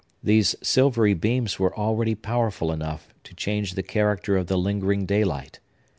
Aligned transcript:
These 0.23 0.55
silvery 0.63 1.13
beams 1.13 1.59
were 1.59 1.77
already 1.77 2.15
powerful 2.15 2.71
enough 2.71 3.13
to 3.23 3.35
change 3.35 3.75
the 3.75 3.83
character 3.83 4.35
of 4.35 4.47
the 4.47 4.57
lingering 4.57 5.05
daylight. 5.05 5.59